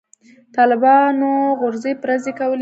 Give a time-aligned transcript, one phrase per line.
[0.55, 2.59] طالبانو غورځې پرځې کولې.